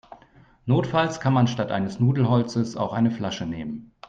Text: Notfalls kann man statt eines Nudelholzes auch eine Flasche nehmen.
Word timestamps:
Notfalls 0.65 1.19
kann 1.19 1.31
man 1.31 1.45
statt 1.47 1.71
eines 1.71 1.99
Nudelholzes 1.99 2.75
auch 2.75 2.91
eine 2.93 3.11
Flasche 3.11 3.45
nehmen. 3.45 3.91